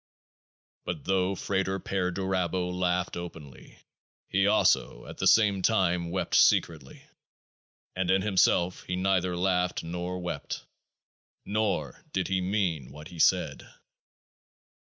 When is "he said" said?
13.09-13.67